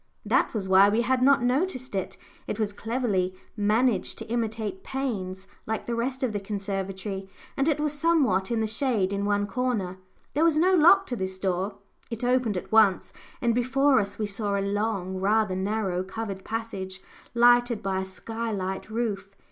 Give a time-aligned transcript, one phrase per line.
[0.25, 2.17] That was why we had not noticed it.
[2.47, 7.79] It was cleverly managed to imitate panes, like the rest of the conservatory, and it
[7.79, 9.99] was somewhat in the shade in one corner.
[10.33, 11.75] There was no lock to this door;
[12.09, 16.99] it opened at once, and before us we saw a long, rather narrow, covered passage,
[17.35, 19.35] lighted by a skylight roof.